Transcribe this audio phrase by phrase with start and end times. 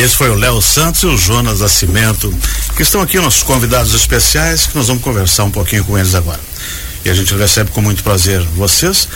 [0.00, 2.32] Esse foi o Léo Santos e o Jonas Nascimento,
[2.74, 6.40] que estão aqui nossos convidados especiais, que nós vamos conversar um pouquinho com eles agora.
[7.04, 9.06] E a gente recebe com muito prazer vocês,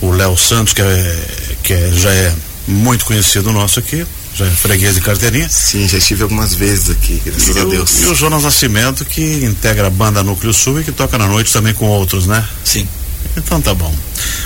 [0.00, 1.26] o Léo Santos, que, é,
[1.62, 2.34] que é, já é
[2.66, 5.48] muito conhecido nosso aqui, já é freguês de carteirinha.
[5.50, 8.00] Sim, já estive algumas vezes aqui, graças E a o, Deus.
[8.00, 11.52] e o Jonas Nascimento, que integra a banda Núcleo Sul e que toca na noite
[11.52, 12.42] também com outros, né?
[12.64, 12.88] Sim.
[13.36, 13.94] Então tá bom.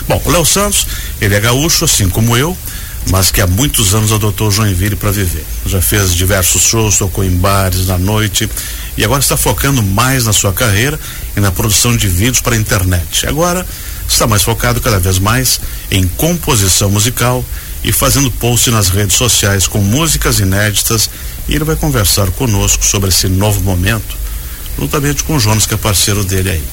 [0.08, 0.86] Bom, o Léo Santos,
[1.20, 2.56] ele é gaúcho, assim como eu,
[3.10, 5.44] mas que há muitos anos adotou Joinville para viver.
[5.66, 8.48] Já fez diversos shows, tocou em bares na noite
[8.96, 10.98] e agora está focando mais na sua carreira
[11.36, 13.26] e na produção de vídeos para a internet.
[13.26, 13.66] Agora
[14.06, 17.44] está mais focado cada vez mais em composição musical
[17.82, 21.08] e fazendo posts nas redes sociais com músicas inéditas
[21.48, 24.16] e ele vai conversar conosco sobre esse novo momento,
[24.78, 26.64] juntamente com o Jonas, que é parceiro dele aí.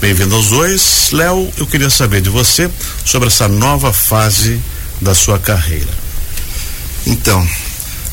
[0.00, 1.10] Bem-vindo aos dois.
[1.12, 2.70] Léo, eu queria saber de você
[3.04, 4.60] sobre essa nova fase
[5.00, 5.90] da sua carreira.
[7.06, 7.46] Então,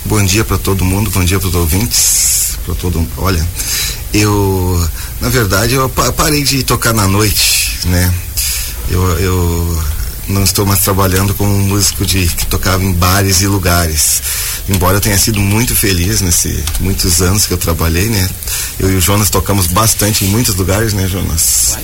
[0.05, 3.45] bom dia para todo mundo, bom dia para os ouvintes, para todo Olha,
[4.13, 4.89] eu,
[5.21, 8.11] na verdade, eu pa- parei de tocar na noite, né?
[8.89, 9.83] Eu, eu
[10.27, 14.21] não estou mais trabalhando como um músico de que tocava em bares e lugares.
[14.67, 18.29] Embora eu tenha sido muito feliz nesse muitos anos que eu trabalhei, né?
[18.79, 21.77] Eu e o Jonas tocamos bastante em muitos lugares, né, Jonas?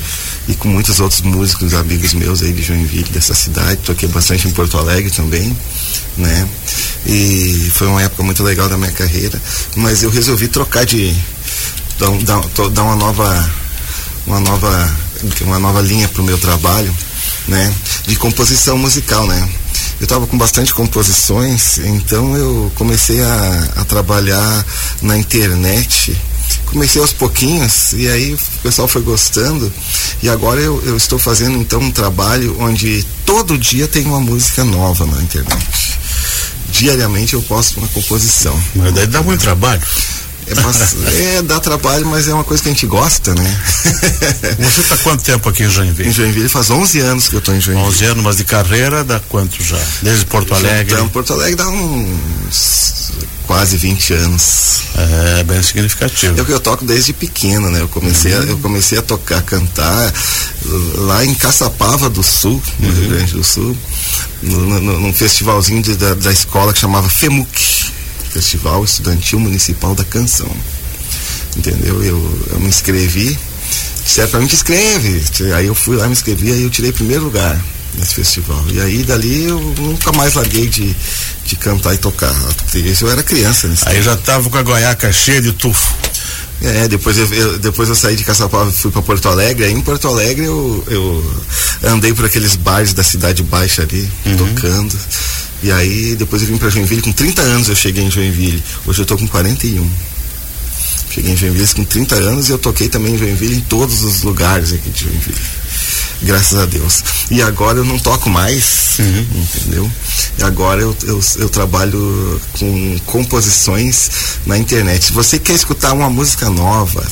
[0.48, 3.78] E com muitos outros músicos, amigos meus aí de Joinville, dessa cidade.
[3.78, 5.56] Toquei bastante em Porto Alegre também,
[6.18, 6.48] né?
[7.06, 9.42] E foi uma época muito legal da minha carreira.
[9.76, 11.16] Mas eu resolvi trocar de.
[11.98, 13.52] dar, dar uma nova.
[14.28, 14.96] uma nova.
[15.42, 16.96] uma nova linha pro meu trabalho,
[17.48, 17.74] né?
[18.06, 19.50] De composição musical, né?
[20.00, 24.66] Eu estava com bastante composições, então eu comecei a, a trabalhar
[25.02, 26.16] na internet.
[26.66, 29.72] Comecei aos pouquinhos e aí o pessoal foi gostando.
[30.26, 34.64] E agora eu, eu estou fazendo então um trabalho onde todo dia tem uma música
[34.64, 36.00] nova na internet.
[36.72, 38.60] Diariamente eu posto uma composição.
[38.74, 39.84] Mas daí dá muito trabalho.
[40.48, 43.62] É, bas- é, dá trabalho, mas é uma coisa que a gente gosta, né?
[44.60, 46.12] Você está quanto tempo aqui em em Joinville?
[46.12, 47.88] Joinville faz 11 anos que eu estou em Joinville.
[47.88, 49.80] 11 anos, mas de carreira dá quanto já?
[50.04, 50.94] Desde Porto Alegre?
[50.94, 53.12] Então, Porto Alegre dá uns
[53.48, 54.82] quase 20 anos.
[55.40, 56.38] É bem significativo.
[56.38, 57.82] É o que eu toco desde pequeno, né?
[57.82, 60.14] Eu comecei, a, eu comecei a tocar, cantar
[60.98, 63.76] lá em Caçapava do Sul, no Rio Grande do Sul,
[64.42, 67.94] no- no- num festivalzinho de- da, da escola que chamava FEMUC,
[68.40, 70.50] Festival Estudantil Municipal da Canção.
[71.56, 72.04] Entendeu?
[72.04, 73.38] Eu, eu me inscrevi,
[74.04, 75.22] disseram pra mim que escreve.
[75.56, 77.58] Aí eu fui lá, me inscrevi, aí eu tirei primeiro lugar
[77.98, 78.62] nesse festival.
[78.74, 80.94] E aí dali eu nunca mais larguei de,
[81.46, 82.36] de cantar e tocar.
[83.02, 85.94] Eu era criança nesse Aí já tava com a goiaca cheia de tufo.
[86.62, 89.64] é, depois eu, eu- depois eu saí de Caçapava e fui para Porto Alegre.
[89.64, 94.94] Aí em Porto Alegre eu, eu andei por aqueles bares da Cidade Baixa ali, tocando.
[95.66, 97.02] E aí depois eu vim para Joinville.
[97.02, 98.64] Com 30 anos eu cheguei em Joinville.
[98.86, 99.90] Hoje eu tô com 41.
[101.10, 104.22] Cheguei em Joinville com 30 anos e eu toquei também em Joinville em todos os
[104.22, 105.42] lugares aqui de Joinville.
[106.22, 107.04] Graças a Deus.
[107.32, 109.92] E agora eu não toco mais, entendeu?
[110.38, 114.12] E agora eu, eu, eu trabalho com composições
[114.46, 115.06] na internet.
[115.06, 117.04] Se você quer escutar uma música nova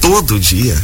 [0.00, 0.74] todo dia,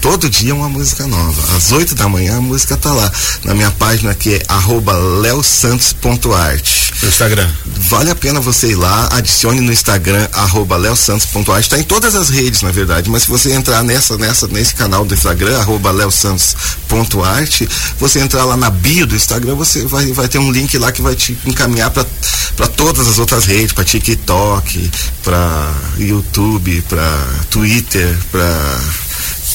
[0.00, 1.56] todo dia uma música nova.
[1.56, 3.10] Às 8 da manhã a música tá lá.
[3.44, 6.92] Na minha página que é arroba leosantos.art.
[7.02, 7.50] No Instagram.
[7.88, 12.28] Vale a pena você ir lá, adicione no Instagram, arroba leosantos.art, está em todas as
[12.28, 17.62] redes, na verdade, mas se você entrar nessa, nessa, nesse canal do Instagram, arroba leosantos.art,
[17.98, 21.00] você entrar lá na bio do Instagram, você vai, vai ter um link lá que
[21.00, 24.90] vai te encaminhar para todas as outras redes, para TikTok,
[25.22, 28.80] para YouTube, para Twitter, para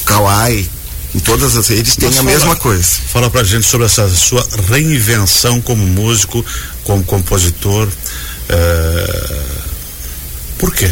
[0.06, 0.70] Kawaii,
[1.16, 2.88] em todas as redes tem Mas a fala- mesma coisa.
[3.12, 6.44] Fala pra gente sobre essa sua reinvenção como músico,
[6.84, 7.88] como compositor.
[8.50, 9.40] é,
[10.58, 10.90] Por quê?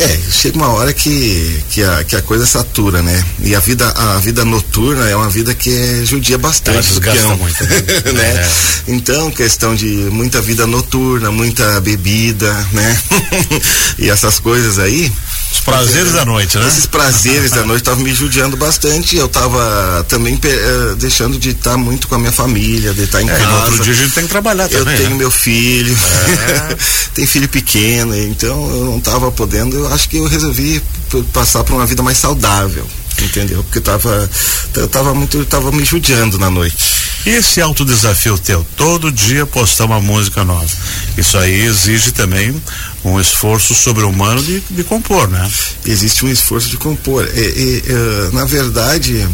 [0.00, 3.24] É, chega uma hora que, que, a, que a coisa satura, né?
[3.40, 6.76] E a vida, a vida noturna é uma vida que é, judia bastante.
[6.76, 7.82] Ela desgasta muito, né?
[8.14, 8.22] né?
[8.36, 8.50] É.
[8.92, 12.96] Então, questão de muita vida noturna, muita bebida, né?
[13.98, 15.12] e essas coisas aí.
[15.50, 16.66] Os prazeres da noite, né?
[16.66, 19.16] Esses prazeres da noite estavam me judiando bastante.
[19.16, 23.28] Eu estava também uh, deixando de estar muito com a minha família, de estar em
[23.28, 23.46] é, casa.
[23.46, 24.94] no outro dia a gente tem que trabalhar também.
[24.94, 25.16] Eu tenho né?
[25.16, 26.76] meu filho, é.
[27.14, 29.76] tem filho pequeno, então eu não estava podendo.
[29.76, 30.82] Eu acho que eu resolvi
[31.32, 32.86] passar por uma vida mais saudável
[33.24, 33.62] entendeu?
[33.64, 34.30] Porque tava,
[34.74, 36.76] eu tava muito, tava me judiando na noite.
[37.26, 40.68] E esse alto desafio teu, todo dia postar uma música nova.
[41.16, 42.54] Isso aí exige também
[43.04, 45.50] um esforço sobre-humano de, de compor, né?
[45.84, 47.28] Existe um esforço de compor.
[47.34, 49.26] E, e, uh, na verdade,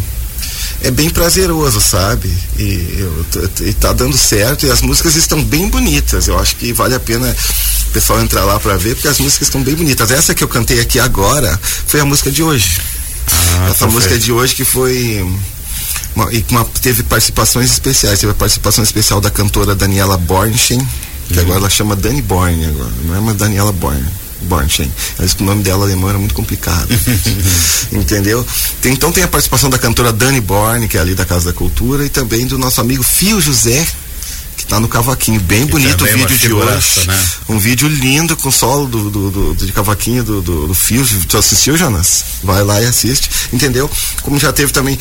[0.81, 2.33] é bem prazeroso, sabe?
[2.59, 3.27] E, eu,
[3.67, 6.27] e tá dando certo e as músicas estão bem bonitas.
[6.27, 7.35] Eu acho que vale a pena
[7.89, 10.11] o pessoal entrar lá para ver, porque as músicas estão bem bonitas.
[10.11, 12.81] Essa que eu cantei aqui agora foi a música de hoje.
[13.33, 15.25] Ah, Essa música de hoje que foi
[16.15, 18.21] uma, e uma, teve participações especiais.
[18.21, 20.87] Teve a participação especial da cantora Daniela Bornstein,
[21.29, 21.41] que uhum.
[21.41, 24.05] agora ela chama Dani Born, agora, não é mais Daniela Born.
[24.43, 24.93] Bornstein.
[25.37, 26.89] Que o nome dela alemão era muito complicado.
[27.91, 28.47] Entendeu?
[28.81, 31.53] Tem, então tem a participação da cantora Dani Born, que é ali da Casa da
[31.53, 33.87] Cultura, e também do nosso amigo Fio José,
[34.65, 35.41] que está no cavaquinho.
[35.41, 37.07] Bem bonito o vídeo de hoje.
[37.07, 37.25] Né?
[37.51, 41.07] Um vídeo lindo com solo do, do, do, de cavaquinho do, do, do Fio.
[41.29, 42.25] Tu assistiu, Jonas?
[42.43, 43.31] Vai lá e assiste.
[43.53, 43.91] Entendeu?
[44.23, 44.99] Como já teve também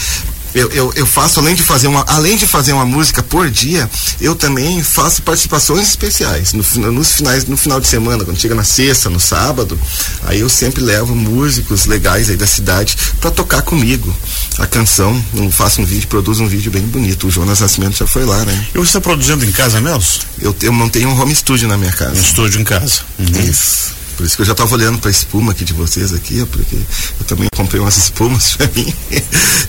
[0.53, 3.89] eu, eu, eu, faço além de fazer uma além de fazer uma música por dia
[4.21, 6.53] eu também faço participações especiais.
[6.53, 9.79] No, nos finais no final de semana quando chega na sexta no sábado
[10.23, 14.15] aí eu sempre levo músicos legais aí da cidade para tocar comigo
[14.59, 15.23] a canção.
[15.33, 17.27] Eu faço um vídeo produzo um vídeo bem bonito.
[17.27, 18.67] O Jonas Nascimento já foi lá né?
[18.73, 20.03] E você está produzindo em casa mesmo?
[20.39, 22.15] Eu, eu montei um home studio na minha casa.
[22.15, 23.01] Um estúdio em casa.
[23.19, 23.49] Uhum.
[23.49, 26.45] isso por isso que eu já estava olhando para a espuma aqui de vocês aqui,
[26.45, 28.93] porque eu também comprei umas espumas para mim.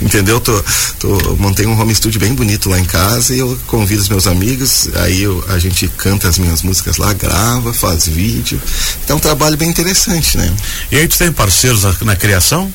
[0.01, 0.41] Entendeu?
[0.41, 0.65] Tô,
[0.99, 4.27] tô, montei um home studio bem bonito lá em casa e eu convido os meus
[4.27, 8.61] amigos, aí eu, a gente canta as minhas músicas lá, grava, faz vídeo.
[9.05, 10.53] Então é um trabalho bem interessante, né?
[10.91, 12.73] E aí tu tem parceiros na, na criação?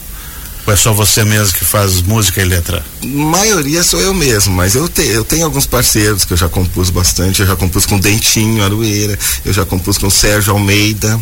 [0.70, 2.86] Ou é só você mesmo que faz música e letra?
[3.04, 6.92] maioria sou eu mesmo, mas eu, te, eu tenho alguns parceiros que eu já compus
[6.92, 7.42] bastante.
[7.42, 11.20] Eu já compus com Dentinho Arueira, eu já compus com Sérgio Almeida,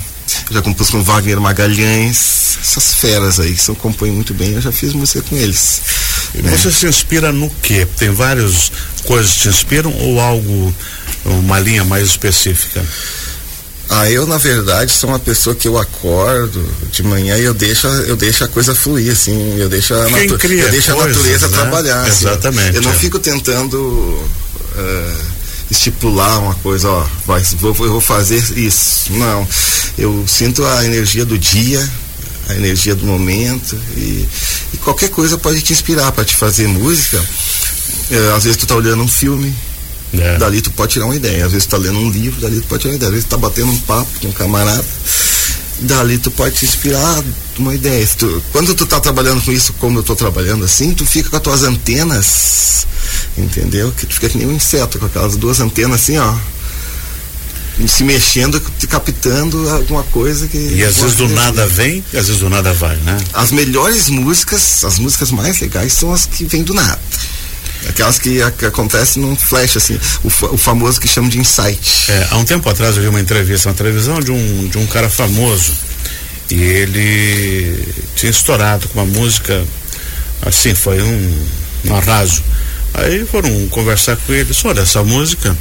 [0.52, 4.74] já compus com Wagner Magalhães, essas feras aí que são, compõem muito bem, eu já
[4.74, 5.80] fiz música com eles.
[6.34, 6.52] Né?
[6.52, 7.88] Você se inspira no quê?
[7.96, 8.70] Tem várias
[9.06, 10.76] coisas que te inspiram ou algo,
[11.24, 12.86] uma linha mais específica?
[13.89, 17.88] Ah, eu na verdade sou uma pessoa que eu acordo de manhã e eu deixo,
[17.88, 21.48] eu deixo a coisa fluir, assim, eu deixo a, natu eu deixo coisas, a natureza
[21.48, 21.57] né?
[21.57, 22.07] trabalhar.
[22.07, 22.69] Exatamente.
[22.69, 22.95] Assim, eu não é.
[22.95, 23.78] fico tentando.
[23.78, 25.38] Uh,
[25.69, 29.12] estipular uma coisa, ó, vai, vou, vou fazer isso.
[29.13, 29.48] Não.
[29.98, 31.88] Eu sinto a energia do dia,
[32.50, 34.28] a energia do momento e,
[34.74, 37.22] e qualquer coisa pode te inspirar para te fazer música.
[38.10, 39.53] É, às vezes tu tá olhando um filme,
[40.14, 40.38] é.
[40.38, 41.46] dali tu pode tirar uma ideia.
[41.46, 43.10] Às vezes tu tá lendo um livro, dali tu pode tirar uma ideia.
[43.10, 44.86] Às vezes tu tá batendo um papo com um camarada,
[45.80, 47.24] dali tu pode te inspirar
[47.58, 48.08] uma ideia.
[48.18, 51.38] Tu, quando tu tá trabalhando com isso, como eu tô trabalhando assim, tu fica com
[51.38, 52.68] as tuas antenas
[53.38, 53.92] entendeu?
[53.92, 56.36] Que tu fica que nem um inseto com aquelas duas antenas assim, ó.
[57.88, 58.60] Se mexendo,
[58.90, 60.58] captando alguma coisa que.
[60.58, 63.18] E às vezes do nada vem, e às vezes do nada vai, né?
[63.34, 67.00] As melhores músicas, as músicas mais legais são as que vêm do nada.
[67.88, 71.79] Aquelas que, que acontecem num flash, assim, o, o, famoso que chamam de insight.
[72.10, 74.86] É, há um tempo atrás eu vi uma entrevista na televisão de um, de um
[74.88, 75.74] cara famoso.
[76.50, 79.65] E ele tinha estourado com uma música,
[80.41, 81.48] assim, foi um,
[81.86, 82.41] um arraso.
[82.93, 85.55] Aí foram conversar com ele, olha, essa música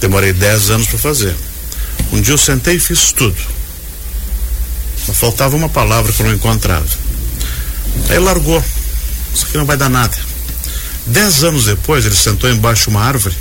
[0.00, 1.34] demorei 10 anos para fazer.
[2.12, 3.36] Um dia eu sentei e fiz tudo.
[5.08, 6.86] Mas faltava uma palavra que eu não encontrava.
[8.08, 8.62] Aí largou.
[9.34, 10.16] Isso aqui não vai dar nada.
[11.06, 13.36] Dez anos depois, ele sentou embaixo de uma árvore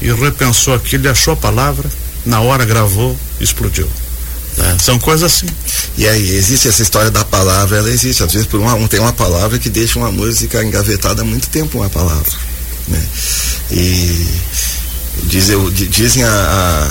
[0.00, 1.88] e repensou aquilo e achou a palavra,
[2.24, 3.88] na hora gravou explodiu.
[4.58, 5.46] É, são coisas assim.
[5.96, 8.22] E aí, existe essa história da palavra, ela existe.
[8.22, 11.78] Às vezes por um, tem uma palavra que deixa uma música engavetada há muito tempo
[11.78, 12.32] uma palavra.
[12.88, 13.02] Né?
[13.70, 14.26] E
[15.24, 16.88] diz, eu, dizem a,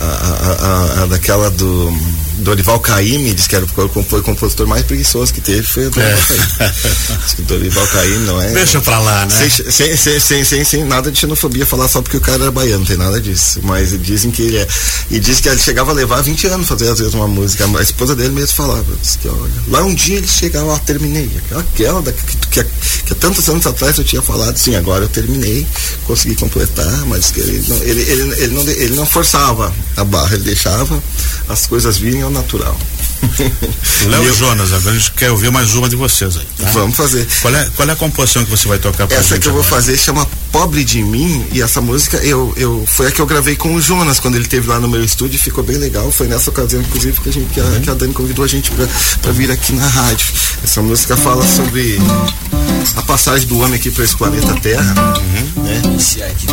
[0.00, 1.92] a, a, a, daquela do
[2.38, 6.26] Dorival Caymmi diz que era, o compositor mais preguiçoso que teve, foi o Dorival é.
[6.26, 7.46] Caymmi.
[7.46, 8.52] Dorival Caymmi não é.
[8.52, 9.48] Deixa pra lá, né?
[9.48, 12.80] Sem, sem, sem, sem, sem, nada de xenofobia falar só porque o cara era baiano,
[12.80, 13.60] não tem nada disso.
[13.62, 14.66] Mas dizem que ele é.
[15.10, 17.64] E diz que ele chegava a levar 20 anos fazer às vezes uma música.
[17.78, 21.30] A esposa dele mesmo falava, diz que olha, lá um dia ele chegava, ó, terminei.
[21.52, 25.08] Aquela da, que, que, que, há tantos anos atrás eu tinha falado, sim, agora eu
[25.08, 25.66] terminei,
[26.06, 30.34] consegui completar, mas que ele não, ele, ele, ele, não, ele não forçava a barra,
[30.34, 31.02] ele deixava
[31.48, 32.76] as coisas virem ao natural.
[34.08, 36.46] Léo Jonas, agora a gente quer ouvir mais uma de vocês aí.
[36.58, 36.70] Tá?
[36.70, 37.26] Vamos fazer.
[37.40, 39.62] Qual é, qual é a composição que você vai tocar pra Essa que eu vou
[39.62, 39.76] agora?
[39.76, 43.56] fazer chama Pobre de Mim e essa música eu, eu foi a que eu gravei
[43.56, 46.10] com o Jonas quando ele teve lá no meu estúdio, ficou bem legal.
[46.10, 48.70] Foi nessa ocasião, inclusive, que a, gente, que a, que a Dani convidou a gente
[48.70, 48.86] pra,
[49.22, 50.26] pra vir aqui na rádio.
[50.62, 51.98] Essa música fala sobre
[52.96, 54.94] a passagem do homem aqui para esse planeta Terra.
[55.56, 55.82] Né?
[55.84, 56.46] Iniciar aqui.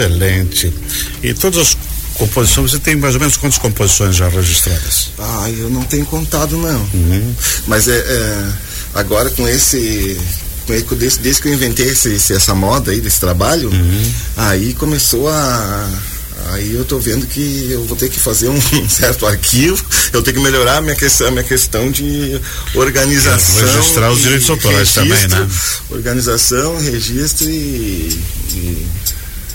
[0.00, 0.72] Excelente.
[1.22, 1.76] E todas as
[2.14, 5.10] composições, você tem mais ou menos quantas composições já registradas?
[5.18, 6.88] Ah, eu não tenho contado não.
[7.66, 8.48] Mas é, é,
[8.94, 10.18] agora com esse.
[10.66, 13.70] Desde, desde que eu inventei esse, esse- essa moda aí desse trabalho,
[14.36, 15.88] aí começou a.
[16.50, 20.36] Aí eu tô vendo que eu vou ter que fazer um certo arquivo, eu tenho
[20.36, 22.40] que melhorar a minha questão, a minha questão de
[22.74, 23.58] organização.
[23.68, 25.48] É, registrar os direitos autorais também, né?
[25.90, 28.20] Organização, registro e,
[28.54, 28.86] e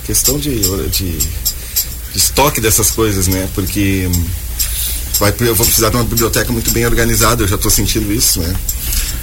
[0.04, 1.28] questão de, de, de
[2.14, 3.48] estoque dessas coisas, né?
[3.54, 4.08] Porque
[5.18, 8.40] vai, eu vou precisar de uma biblioteca muito bem organizada, eu já estou sentindo isso,
[8.40, 8.54] né?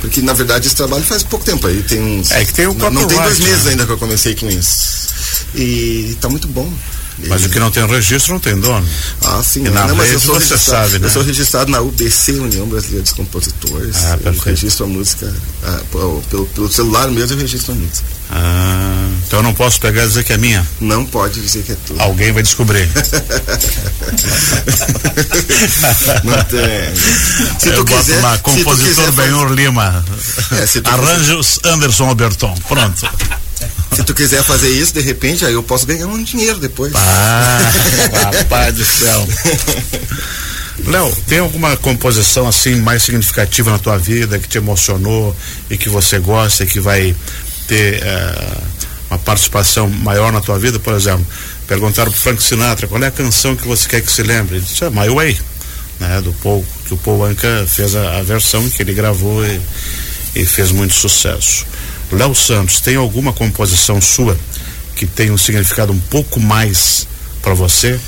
[0.01, 2.31] Porque na verdade esse trabalho faz pouco tempo aí, tem uns.
[2.31, 3.71] É que tem o não, não tem dois meses né?
[3.71, 5.09] ainda que eu comecei com isso.
[5.55, 6.71] E tá muito bom.
[7.27, 8.88] Mas o que não tem registro não tem dono.
[9.25, 9.65] ah, sim.
[9.65, 11.07] E na não, mas eu sou você sabe, né?
[11.07, 13.95] Eu sou registrado na UBC, União Brasileira dos Compositores.
[14.05, 14.45] Ah, eu perfeito.
[14.45, 15.33] registro a música.
[15.63, 16.21] ah, pelo,
[16.55, 18.07] pelo celular mesmo eu registro a música.
[18.31, 20.67] Ah, então eu não posso pegar e dizer que é minha.
[20.81, 22.01] Não pode dizer que é tudo.
[22.01, 22.89] Alguém vai descobrir.
[26.24, 26.95] Não tem.
[27.59, 28.19] Se eu tu quiser.
[28.24, 30.03] lá, compositor quiser Benhur Lima.
[30.51, 32.55] É, Arranjos Anderson Alberton.
[32.67, 33.07] Pronto.
[33.95, 36.91] Se tu quiser fazer isso, de repente, aí eu posso ganhar um dinheiro depois.
[36.95, 37.71] Ah,
[38.33, 39.27] rapaz do céu.
[40.88, 45.36] Léo, tem alguma composição assim mais significativa na tua vida que te emocionou
[45.69, 47.15] e que você gosta e que vai
[47.67, 48.57] ter eh,
[49.09, 50.79] uma participação maior na tua vida?
[50.79, 51.25] Por exemplo,
[51.67, 54.57] perguntaram pro Frank Sinatra qual é a canção que você quer que se lembre?
[54.57, 55.39] Ele disse, ah, My Way,
[55.99, 56.21] né?
[56.21, 59.59] Do Paul, que o Paul Anka fez a, a versão que ele gravou e,
[60.35, 61.65] e fez muito sucesso.
[62.11, 64.37] Léo Santos, tem alguma composição sua
[64.95, 67.07] que tem um significado um pouco mais
[67.41, 67.99] para você?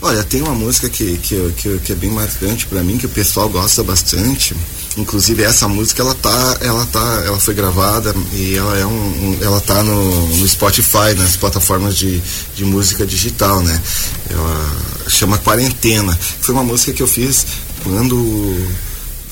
[0.00, 3.10] Olha, tem uma música que, que, que, que é bem marcante pra mim, que o
[3.10, 4.56] pessoal gosta bastante,
[4.96, 9.38] Inclusive essa música ela tá, ela tá, ela foi gravada e ela é um, um
[9.40, 12.20] ela tá no, no, Spotify, nas plataformas de,
[12.54, 13.80] de música digital, né?
[14.28, 14.72] Ela
[15.08, 16.18] chama Quarentena.
[16.40, 17.46] Foi uma música que eu fiz
[17.82, 18.54] quando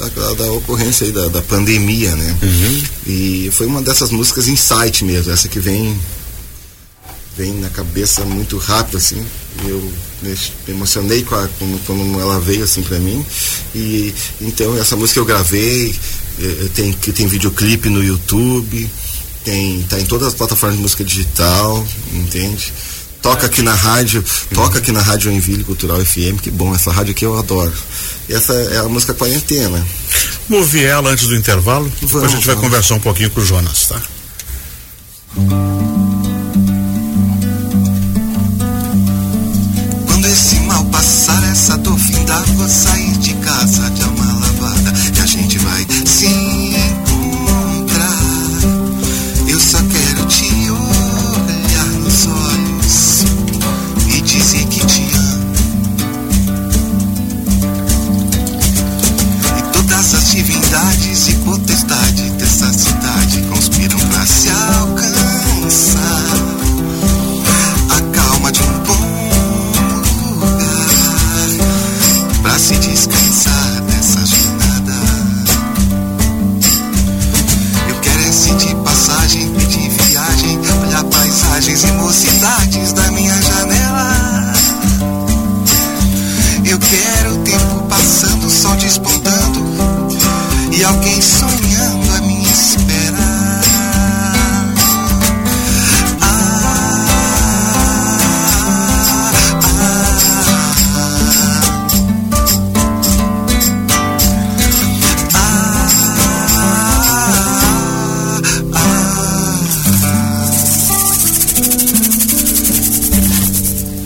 [0.08, 2.38] da, da, ocorrência aí da, da pandemia, né?
[2.42, 2.82] Uhum.
[3.06, 5.98] E foi uma dessas músicas insight mesmo, essa que vem
[7.40, 9.24] vem na cabeça muito rápido assim.
[9.64, 10.36] Eu me
[10.68, 11.48] emocionei com a,
[11.86, 13.24] quando, ela veio assim para mim.
[13.74, 15.94] E então essa música eu gravei,
[16.74, 18.90] tem que tem videoclipe no YouTube,
[19.42, 22.72] tem tá em todas as plataformas de música digital, entende?
[23.22, 27.12] Toca aqui na rádio, toca aqui na Rádio Enville Cultural FM, que bom, essa rádio
[27.12, 27.72] aqui eu adoro.
[28.28, 29.86] E essa é a música quarentena.
[30.48, 32.70] Vamos ouvir ela antes do intervalo, vamos, depois a gente vai vamos.
[32.70, 34.02] conversar um pouquinho com o Jonas, tá?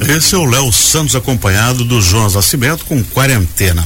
[0.09, 3.83] Esse é o Léo Santos acompanhado do Jonas Nascimento com quarentena.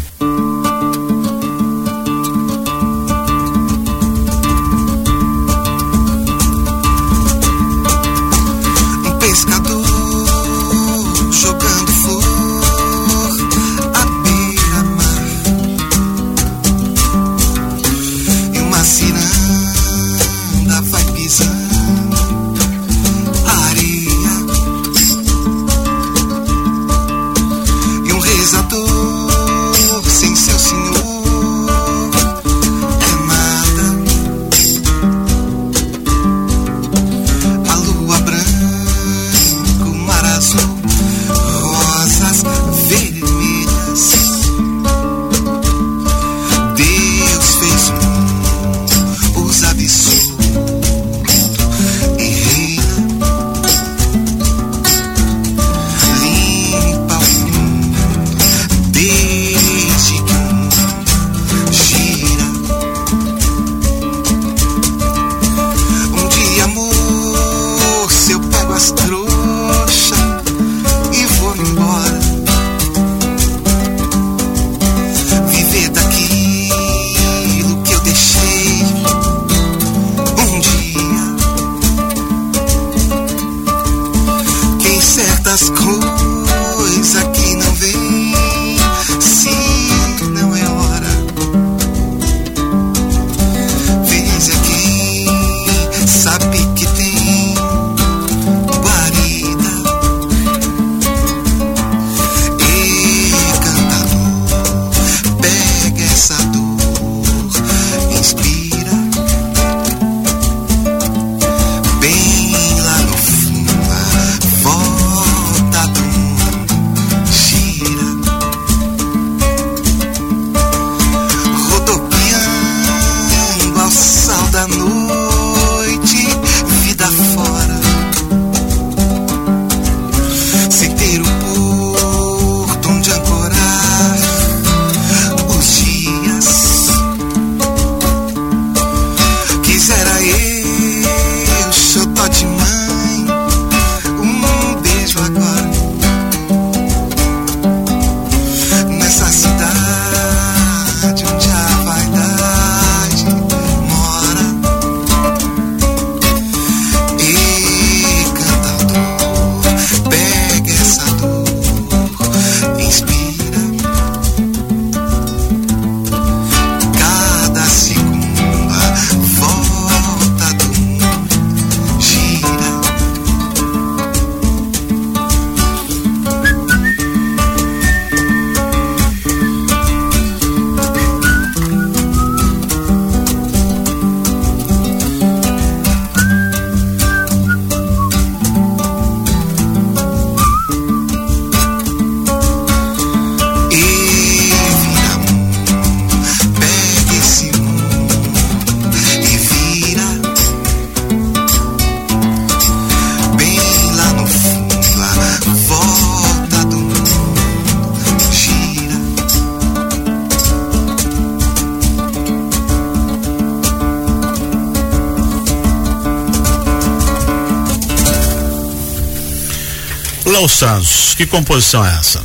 [220.58, 222.20] Santos, que composição é essa?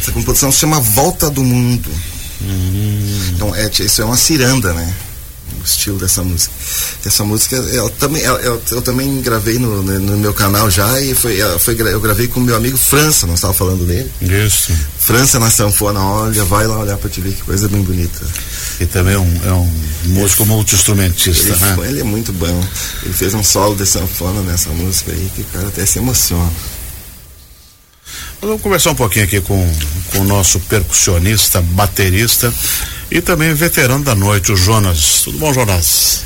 [0.00, 1.90] Essa composição se chama Volta do Mundo.
[2.40, 3.30] Hum.
[3.34, 4.94] Então, é, isso é uma ciranda, né?
[5.60, 6.54] O estilo dessa música.
[7.04, 11.12] Essa música, eu também, eu, eu, eu também gravei no, no, meu canal já e
[11.12, 14.08] foi, foi, eu gravei com meu amigo França, nós estávamos falando dele.
[14.22, 14.72] Isso.
[15.00, 18.20] França na sanfona, olha, vai lá olhar para te ver que coisa bem bonita.
[18.78, 19.72] E também é um, é um
[20.04, 21.88] músico multi-instrumentista, ele, né?
[21.88, 22.64] Ele é muito bom.
[23.02, 26.48] Ele fez um solo de sanfona nessa música aí que o cara até se emociona.
[28.40, 29.76] Vamos conversar um pouquinho aqui com,
[30.12, 32.52] com o nosso percussionista, baterista
[33.10, 35.22] e também veterano da noite, o Jonas.
[35.24, 36.22] Tudo bom, Jonas?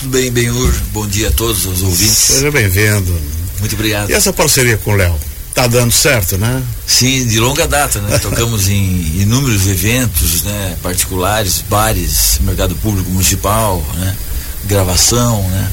[0.00, 0.74] Tudo bem, Benhur.
[0.92, 2.16] Bom dia a todos os ouvintes.
[2.16, 3.16] Seja bem-vindo.
[3.60, 4.10] Muito obrigado.
[4.10, 5.16] E essa parceria com o Léo?
[5.54, 6.62] Tá dando certo, né?
[6.84, 8.18] Sim, de longa data, né?
[8.18, 10.76] Tocamos em inúmeros eventos, né?
[10.82, 14.16] Particulares, bares, mercado público municipal, né?
[14.64, 15.70] Gravação, né?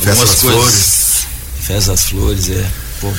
[0.00, 0.40] Algumas Festa coisas.
[0.40, 1.26] Flores.
[1.62, 2.66] Festa das Flores, é.
[3.00, 3.12] Pô,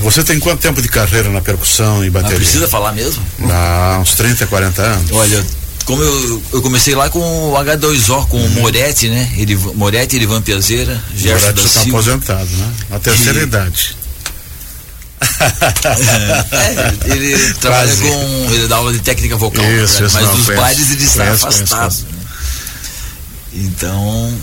[0.00, 2.36] você tem quanto tempo de carreira na percussão e bateria?
[2.36, 3.24] Ah, precisa falar mesmo?
[3.50, 5.12] Ah, uns 30, 40 anos.
[5.12, 5.44] Olha,
[5.86, 8.44] como eu, eu comecei lá com o H2O, com uhum.
[8.44, 9.32] o Moretti, né?
[9.36, 12.72] Ele, Moretti, Erivan Piazeira, Gerson Moretti está aposentado, né?
[12.90, 13.42] Na terceira e...
[13.44, 13.96] idade.
[16.52, 18.02] é, ele trabalha Quase.
[18.02, 18.52] com.
[18.52, 20.06] Ele dá aula de técnica vocal, isso, né?
[20.06, 21.78] isso mas não, dos conhece, bailes ele está conhece, afastado.
[21.78, 22.08] Conhece, né?
[23.54, 24.38] Então,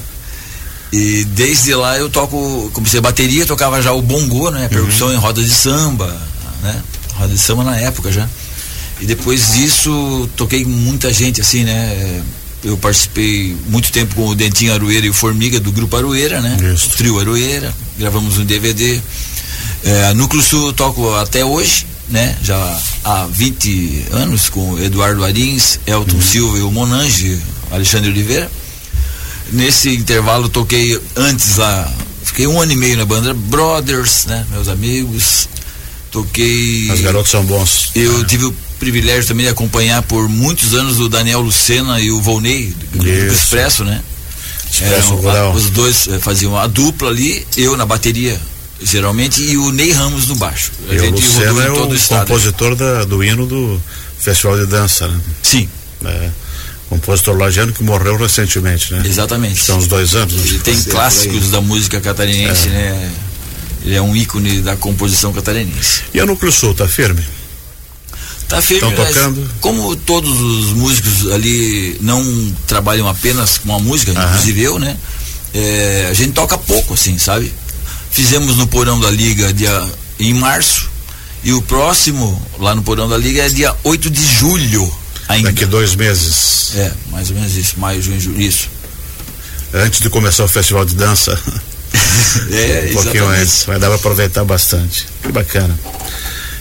[0.94, 4.68] e desde lá eu toco, comecei a bateria, tocava já o bongô, né?
[4.68, 5.16] Percussão uhum.
[5.16, 6.16] em roda de samba,
[6.62, 6.84] né?
[7.16, 8.30] Roda de samba na época já.
[9.02, 12.22] E depois disso toquei muita gente assim, né?
[12.64, 16.58] Eu participei muito tempo com o Dentinho Aroeira e o Formiga do grupo Aroeira, né?
[16.72, 16.90] Isso.
[16.90, 19.02] O trio Aroeira, gravamos um DVD.
[19.84, 22.38] É, Núcleo Sul eu toco até hoje, né?
[22.44, 26.22] Já há 20 anos com Eduardo Arins, Elton uhum.
[26.22, 28.48] Silva e o Monange, Alexandre Oliveira.
[29.52, 31.92] Nesse intervalo toquei antes lá,
[32.24, 34.46] fiquei um ano e meio na banda Brothers, né?
[34.50, 35.50] Meus amigos.
[36.12, 36.92] Toquei.
[36.92, 37.92] Os garotos são bons.
[37.96, 38.26] Eu é.
[38.26, 42.74] tive o privilégio também de acompanhar por muitos anos o Daniel Lucena e o Volney,
[42.92, 44.02] do, do Expresso, né?
[44.70, 48.40] Expresso Eram, a, os dois eh, faziam a dupla ali, eu na bateria,
[48.82, 50.72] geralmente, e o Ney Ramos no baixo.
[50.90, 53.82] A e gente Lucena é o, o compositor da, do hino do
[54.20, 55.20] Festival de Dança, né?
[55.42, 55.70] Sim.
[56.06, 56.43] É
[56.94, 59.04] compositor lagiano que morreu recentemente, né?
[59.06, 59.60] Exatamente.
[59.64, 60.34] São uns dois anos.
[60.46, 62.72] Ele tem clássicos da música catarinense, é.
[62.72, 63.12] né?
[63.84, 66.04] Ele é um ícone da composição catarinense.
[66.14, 67.24] E a Núcleo Sul, tá firme?
[68.48, 69.50] Tá firme, Estão tocando?
[69.60, 74.26] como todos os músicos ali não trabalham apenas com a música, Aham.
[74.26, 74.96] inclusive eu, né?
[75.54, 77.52] É, a gente toca pouco, assim, sabe?
[78.12, 80.90] Fizemos no Porão da Liga dia, em março,
[81.44, 85.52] e o próximo, lá no Porão da Liga, é dia 8 de julho Ainda.
[85.52, 86.76] Daqui dois meses.
[86.76, 88.70] É, mais ou menos isso, maio, junho, julho, isso.
[89.74, 91.32] Antes de começar o festival de dança.
[92.52, 93.42] é, um pouquinho exatamente.
[93.42, 95.08] antes, vai dar para aproveitar bastante.
[95.22, 95.78] Que bacana.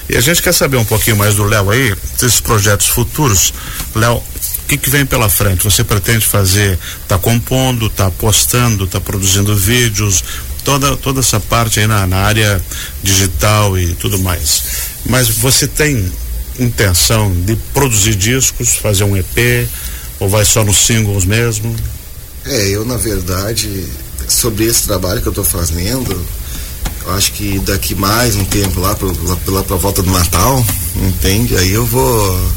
[0.08, 3.52] E a gente quer saber um pouquinho mais do Léo aí, desses projetos futuros.
[3.94, 5.64] Léo, o que, que vem pela frente?
[5.64, 10.22] Você pretende fazer, tá compondo, tá postando, tá produzindo vídeos,
[10.64, 12.60] toda, toda essa parte aí na, na área
[13.02, 14.62] digital e tudo mais.
[15.06, 16.10] Mas você tem
[16.58, 19.68] intenção de produzir discos, fazer um EP,
[20.20, 21.74] ou vai só nos singles mesmo?
[22.44, 23.86] É, eu na verdade,
[24.28, 26.26] sobre esse trabalho que eu estou fazendo,
[27.04, 30.64] eu acho que daqui mais um tempo lá, pela volta do Natal,
[30.96, 31.56] entende?
[31.56, 32.52] Aí eu vou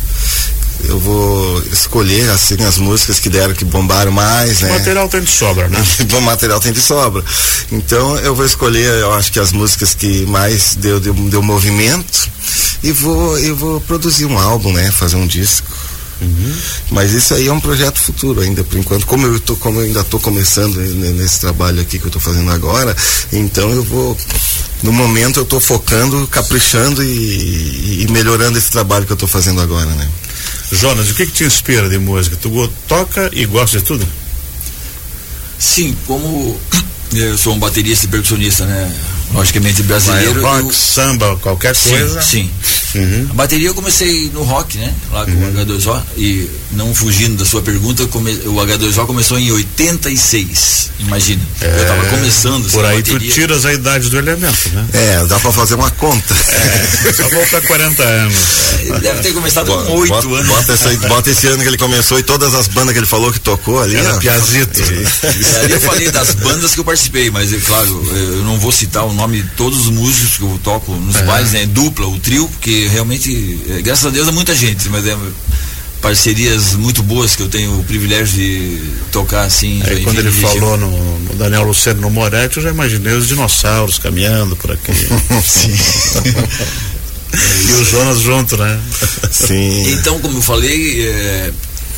[0.83, 4.69] eu vou escolher assim as músicas que deram que bombaram mais, né?
[4.69, 5.83] O material tem de sobra, né?
[6.15, 7.23] o material tem de sobra.
[7.71, 12.29] Então eu vou escolher, eu acho que as músicas que mais deu, deu, deu movimento
[12.85, 14.91] e vou, eu vou produzir um álbum, né?
[14.91, 15.67] Fazer um disco.
[16.21, 16.55] Uhum.
[16.91, 19.07] Mas isso aí é um projeto futuro ainda, por enquanto.
[19.07, 22.51] Como eu, tô, como eu ainda estou começando nesse trabalho aqui que eu estou fazendo
[22.51, 22.95] agora,
[23.33, 24.15] então eu vou.
[24.83, 29.59] No momento eu estou focando, caprichando e, e, melhorando esse trabalho que eu estou fazendo
[29.61, 30.07] agora, né?
[30.71, 32.35] Jonas, o que, que te inspira de música?
[32.35, 34.07] Tu toca e gosta de tudo?
[35.57, 36.59] Sim, como
[37.13, 38.93] eu sou um baterista e percussionista, né?
[39.33, 40.41] Logicamente brasileiro.
[40.41, 40.73] Vai, rock, eu...
[40.73, 42.21] samba, qualquer coisa.
[42.21, 42.49] Sim.
[42.95, 43.27] Uhum.
[43.31, 44.93] A bateria eu comecei no rock, né?
[45.11, 45.49] Lá com uhum.
[45.49, 46.01] o H2O.
[46.17, 48.31] E não fugindo da sua pergunta, come...
[48.31, 50.91] o H2O começou em 86.
[50.99, 51.41] Imagina.
[51.61, 52.71] É, eu tava começando.
[52.71, 54.85] Por aí tu tiras a idade do elemento, né?
[54.93, 56.33] É, dá pra fazer uma conta.
[56.33, 58.35] É, só voltar 40 anos.
[58.75, 60.47] É, ele deve ter começado com 8 bota, anos.
[60.47, 63.31] Bota esse, bota esse, ano que ele começou e todas as bandas que ele falou
[63.31, 63.95] que tocou ali.
[63.95, 64.19] Era ó.
[64.19, 64.81] Piazito.
[64.81, 68.71] É, ali eu falei das bandas que eu participei, mas é claro, eu não vou
[68.71, 71.23] citar o nome de todos os músicos que eu toco nos é.
[71.23, 71.65] bailes, né?
[71.65, 75.17] Dupla, o trio, porque realmente, é, graças a Deus é muita gente, mas é
[76.05, 78.79] parcerias muito boas que eu tenho o privilégio de
[79.11, 79.81] tocar assim.
[79.83, 83.97] É, quando ele falou no, o Daniel Luceno no Moretti, eu já imaginei os dinossauros
[83.97, 84.91] caminhando por aqui.
[85.43, 85.75] Sim.
[87.33, 88.79] e o Jonas junto, né?
[89.31, 89.93] Sim.
[89.93, 91.51] Então, como eu falei, é,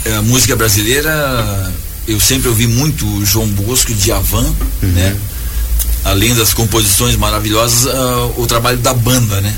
[0.05, 1.73] é, a música brasileira,
[2.07, 4.89] eu sempre ouvi muito João Bosco e Djavan, uhum.
[4.93, 5.17] né?
[6.09, 9.55] Além das composições maravilhosas, uh, o trabalho da banda, né?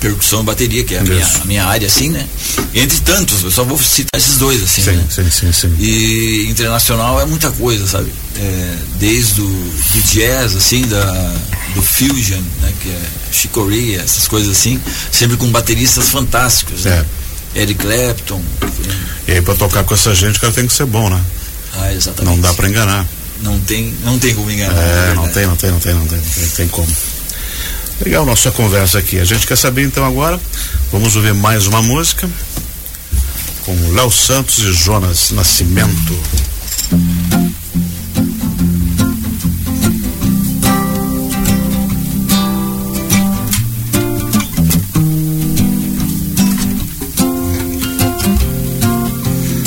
[0.00, 2.26] percussão e bateria, que é a minha, a minha, área, assim, né?
[2.74, 5.04] Entre tantos, eu só vou citar esses dois, assim, sim, né?
[5.10, 5.74] Sim, sim, sim.
[5.78, 8.12] E internacional é muita coisa, sabe?
[8.36, 11.34] É, desde o do jazz, assim, da,
[11.74, 12.72] do fusion, né?
[12.80, 17.04] Que é chicoria, essas coisas assim, sempre com bateristas fantásticos, né?
[17.54, 17.60] É.
[17.62, 18.42] Eric Clapton.
[19.28, 21.20] E aí pra tocar com essa gente, o cara tem que ser bom, né?
[21.76, 22.34] Ah, exatamente.
[22.34, 23.06] Não dá para enganar.
[23.42, 24.80] Não tem, não tem como enganar.
[24.80, 26.88] É, não tem, não tem, não tem, não tem, não tem como.
[28.04, 29.18] Legal nossa conversa aqui.
[29.18, 30.40] A gente quer saber então agora,
[30.90, 32.28] vamos ouvir mais uma música
[33.64, 36.18] com Léo Santos e Jonas Nascimento.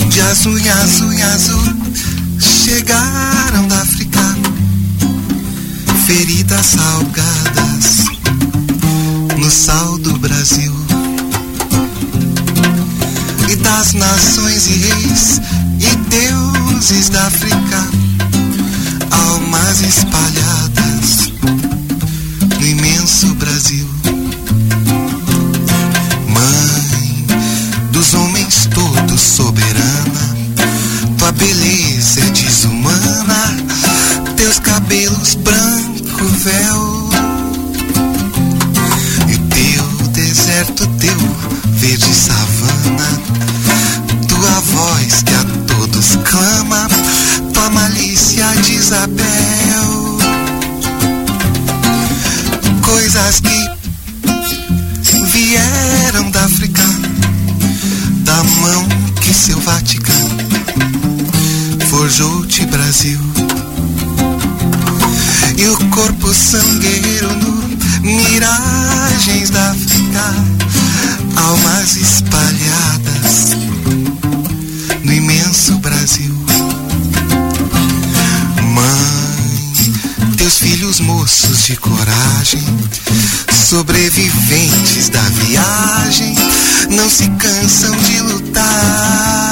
[0.10, 1.77] De azul, azul, azul,
[2.68, 4.20] chegaram da África,
[6.06, 8.04] feridas salgadas
[9.38, 10.74] no sal do Brasil.
[13.50, 15.40] E das nações e reis
[15.80, 17.88] e deuses da África,
[19.12, 21.32] almas espalhadas
[22.60, 23.97] no imenso Brasil.
[81.68, 82.64] De coragem,
[83.52, 86.34] sobreviventes da viagem,
[86.92, 89.47] não se cansam de lutar.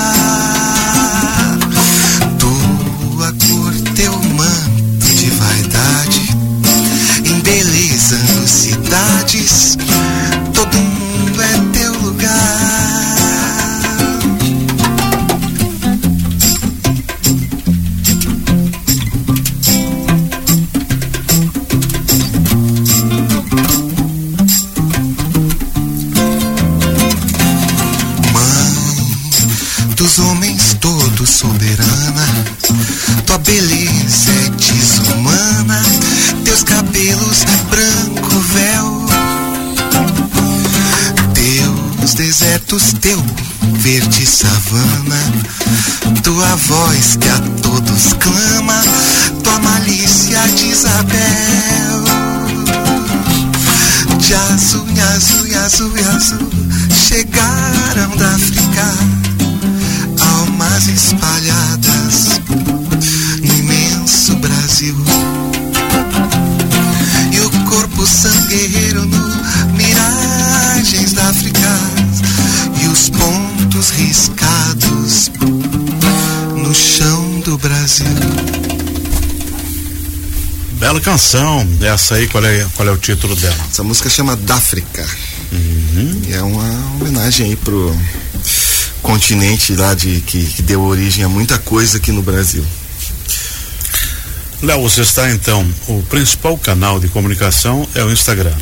[43.06, 43.24] Teu
[43.82, 45.22] verde savana,
[46.24, 48.82] tua voz que a todos clama,
[49.44, 52.04] tua malícia de Isabel.
[54.18, 56.50] De azul, azul, azul, azul,
[56.90, 58.92] chegaram da África,
[76.96, 78.08] chão do Brasil.
[80.80, 83.58] Bela canção, essa aí, qual é, qual é o título dela?
[83.70, 85.06] Essa música chama Dáfrica.
[85.52, 86.22] Uhum.
[86.26, 87.94] E é uma homenagem aí pro
[89.02, 92.66] continente lá de, que, que deu origem a muita coisa aqui no Brasil.
[94.62, 98.56] Léo, você está então, o principal canal de comunicação é o Instagram.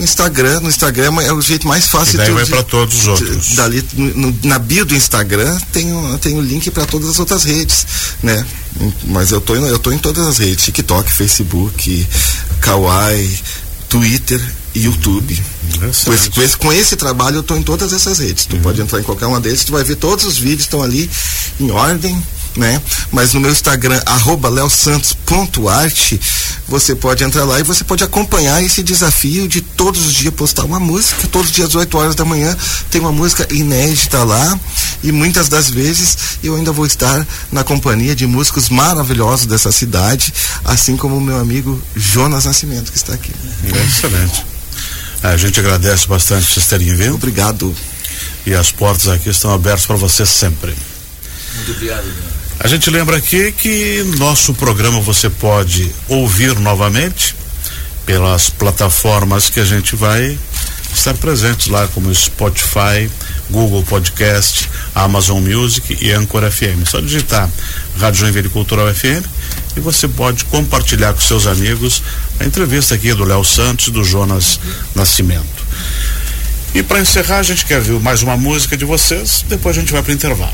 [0.00, 2.14] No Instagram, no Instagram é o jeito mais fácil.
[2.14, 3.48] E daí vai para todos os outros.
[3.48, 7.18] De, dali, no, na bio do Instagram tem o, tem o link para todas as
[7.18, 7.86] outras redes,
[8.22, 8.46] né?
[9.04, 12.08] Mas eu tô, eu tô em todas as redes, TikTok, Facebook,
[12.62, 13.40] Kawaii,
[13.90, 14.40] Twitter
[14.74, 15.38] YouTube.
[15.80, 18.46] Com esse, com esse, com, esse, trabalho eu tô em todas essas redes.
[18.46, 18.62] Tu uhum.
[18.62, 21.10] pode entrar em qualquer uma deles, tu vai ver todos os vídeos estão ali
[21.60, 22.22] em ordem,
[22.56, 22.80] né?
[23.12, 26.20] Mas no meu Instagram, arroba leosantos.arte,
[26.68, 30.64] você pode entrar lá e você pode acompanhar esse desafio de todos os dias postar
[30.64, 31.26] uma música.
[31.28, 32.56] Todos os dias, às 8 horas da manhã,
[32.90, 34.58] tem uma música inédita lá.
[35.02, 40.32] E muitas das vezes eu ainda vou estar na companhia de músicos maravilhosos dessa cidade,
[40.64, 43.32] assim como o meu amigo Jonas Nascimento, que está aqui.
[43.64, 44.44] É excelente.
[45.22, 47.14] A gente agradece bastante vocês terem vindo.
[47.14, 47.74] Obrigado.
[48.46, 50.74] E as portas aqui estão abertas para você sempre.
[51.56, 52.39] Muito obrigado.
[52.62, 57.34] A gente lembra aqui que nosso programa você pode ouvir novamente
[58.04, 60.38] pelas plataformas que a gente vai
[60.94, 63.10] estar presentes lá, como Spotify,
[63.48, 66.86] Google Podcast, Amazon Music e Anchor FM.
[66.86, 67.48] Só digitar
[67.98, 69.24] Rádio Joinville Cultural FM
[69.74, 72.02] e você pode compartilhar com seus amigos
[72.38, 74.60] a entrevista aqui do Léo Santos e do Jonas
[74.94, 75.64] Nascimento.
[76.74, 79.92] E para encerrar, a gente quer ver mais uma música de vocês, depois a gente
[79.92, 80.52] vai para o intervalo.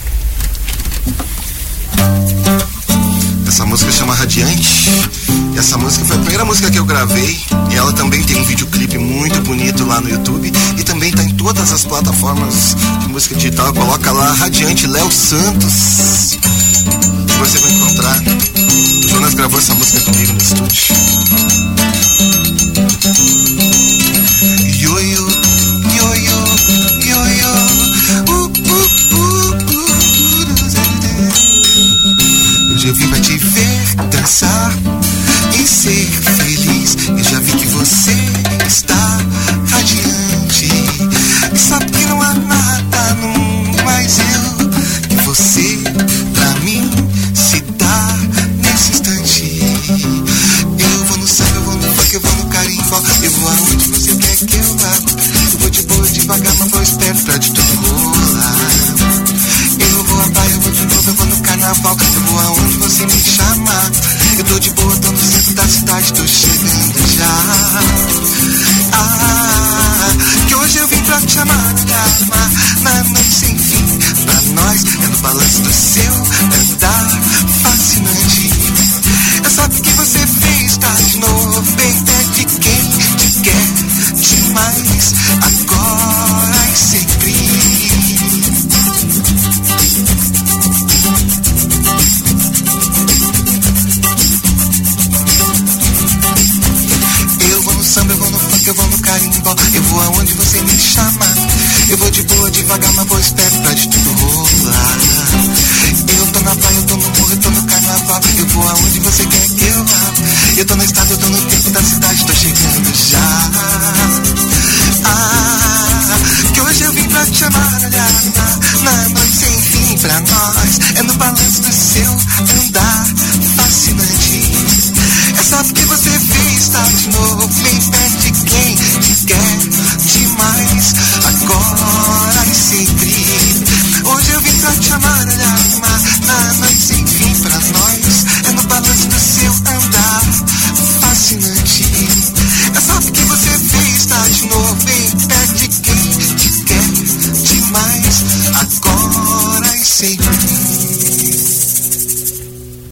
[3.46, 4.90] Essa música chama Radiante.
[5.54, 7.40] E essa música foi a primeira música que eu gravei.
[7.70, 10.52] E ela também tem um videoclipe muito bonito lá no YouTube.
[10.76, 13.72] E também está em todas as plataformas de música digital.
[13.72, 16.38] Coloca lá Radiante Léo Santos.
[17.26, 18.22] Que você vai encontrar.
[19.04, 20.94] O Jonas gravou essa música comigo no estúdio.
[24.80, 25.25] Ioiô, ioiô,
[35.88, 36.25] e